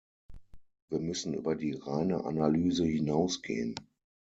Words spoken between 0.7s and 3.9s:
Wir müssen über die reine Analyse hinausgehen.